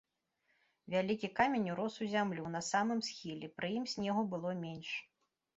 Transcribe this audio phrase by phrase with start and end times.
[0.93, 4.89] Вялікі камень урос у зямлю на самым схіле, пры ім снегу было менш.